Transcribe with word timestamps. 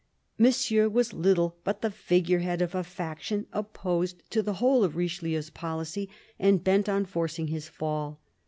Monsieur 0.39 0.89
was 0.89 1.13
little 1.13 1.57
but 1.63 1.83
the 1.83 1.91
figure 1.91 2.39
head 2.39 2.59
of 2.63 2.73
a 2.73 2.83
faction 2.83 3.45
opposed 3.53 4.23
to 4.31 4.41
the 4.41 4.53
whole 4.55 4.83
of 4.83 4.95
Richelieu's 4.95 5.51
policy 5.51 6.09
and 6.39 6.63
bent 6.63 6.89
on 6.89 7.05
forcing 7.05 7.49
his 7.49 7.67
fall. 7.69 8.19